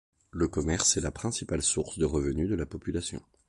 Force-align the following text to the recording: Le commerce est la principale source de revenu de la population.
Le 0.31 0.47
commerce 0.47 0.97
est 0.97 1.01
la 1.01 1.11
principale 1.11 1.61
source 1.61 1.99
de 1.99 2.05
revenu 2.05 2.47
de 2.47 2.55
la 2.55 2.65
population. 2.65 3.21